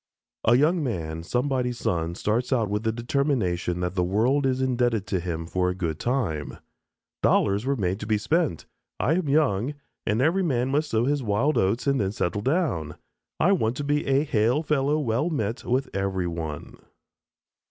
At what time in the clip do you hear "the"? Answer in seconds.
2.81-2.91, 3.93-4.03